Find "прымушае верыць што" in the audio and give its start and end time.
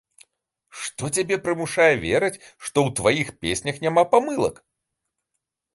1.45-2.77